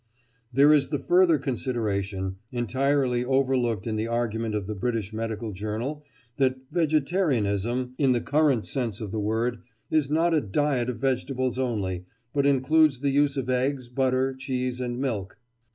[0.51, 6.03] There is the further consideration, entirely overlooked in the argument of the British Medical Journal,
[6.37, 9.61] that "vegetarianism," in the current sense of the word,
[9.91, 12.03] is not a diet of vegetables only,
[12.33, 15.37] but includes the use of eggs, butter, cheese, and milk.